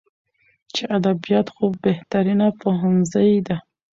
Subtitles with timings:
[0.73, 3.57] چې ادبيات خو بهترينه پوهنځۍ ده.